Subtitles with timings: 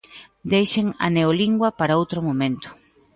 [0.53, 2.69] Deixen a neolingua para outro momento.